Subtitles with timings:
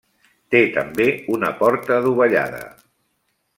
[0.55, 1.05] Té també
[1.35, 2.65] una porta adovellada.